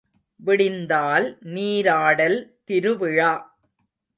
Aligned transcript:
விடிந்தால் 0.39 1.27
நீராடல் 1.47 2.39
திருவிழா. 2.65 3.31